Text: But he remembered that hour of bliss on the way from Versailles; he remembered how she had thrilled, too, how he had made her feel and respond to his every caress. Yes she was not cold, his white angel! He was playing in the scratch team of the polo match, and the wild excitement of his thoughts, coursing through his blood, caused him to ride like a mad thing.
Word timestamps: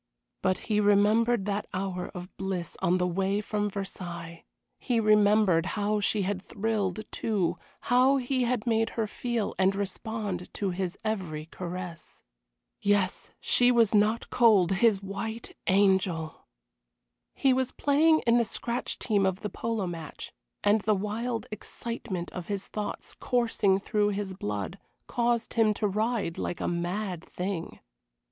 But 0.41 0.57
he 0.65 0.79
remembered 0.79 1.45
that 1.45 1.67
hour 1.75 2.07
of 2.15 2.35
bliss 2.35 2.75
on 2.81 2.97
the 2.97 3.05
way 3.05 3.39
from 3.39 3.69
Versailles; 3.69 4.45
he 4.79 4.99
remembered 4.99 5.67
how 5.77 5.99
she 5.99 6.23
had 6.23 6.41
thrilled, 6.41 7.01
too, 7.11 7.59
how 7.81 8.17
he 8.17 8.41
had 8.45 8.65
made 8.65 8.89
her 8.97 9.05
feel 9.05 9.53
and 9.59 9.75
respond 9.75 10.51
to 10.55 10.71
his 10.71 10.97
every 11.05 11.45
caress. 11.45 12.23
Yes 12.81 13.29
she 13.39 13.71
was 13.71 13.93
not 13.93 14.31
cold, 14.31 14.71
his 14.71 15.03
white 15.03 15.55
angel! 15.67 16.47
He 17.35 17.53
was 17.53 17.71
playing 17.71 18.21
in 18.25 18.39
the 18.39 18.43
scratch 18.43 18.97
team 18.97 19.23
of 19.23 19.41
the 19.41 19.51
polo 19.51 19.85
match, 19.85 20.33
and 20.63 20.81
the 20.81 20.95
wild 20.95 21.45
excitement 21.51 22.31
of 22.31 22.47
his 22.47 22.67
thoughts, 22.67 23.13
coursing 23.13 23.79
through 23.79 24.09
his 24.09 24.33
blood, 24.33 24.79
caused 25.05 25.53
him 25.53 25.75
to 25.75 25.87
ride 25.87 26.39
like 26.39 26.59
a 26.59 26.67
mad 26.67 27.23
thing. 27.23 27.77